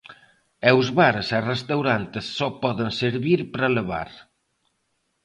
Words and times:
E 0.69 0.69
os 0.81 0.87
bares 0.99 1.27
e 1.37 1.39
restaurantes 1.53 2.25
só 2.37 2.47
poden 2.63 2.89
servir 3.01 3.39
para 3.53 3.73
levar. 3.77 4.09